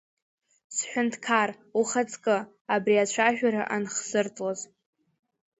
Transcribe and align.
Сҳәынҭқар 0.75 1.49
ухаҵкы, 1.79 2.37
абри 2.73 2.95
ацәажәара 3.03 3.63
анхсыртлоз… 3.75 4.59